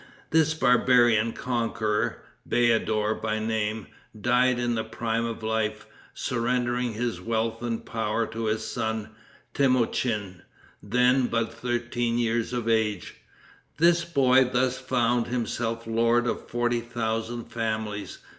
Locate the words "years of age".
12.17-13.17